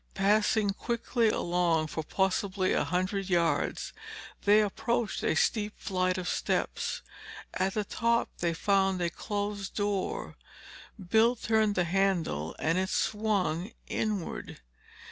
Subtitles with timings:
[0.15, 3.93] Passing quickly along for possibly a hundred yards,
[4.45, 7.03] they approached a steep flight of steps.
[7.53, 10.37] At the top they found a closed door.
[10.99, 14.61] Bill turned the handle and it swung inward.